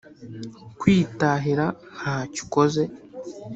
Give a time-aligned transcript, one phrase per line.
[0.79, 1.65] kwitahira
[1.95, 2.83] ntacyo ukoze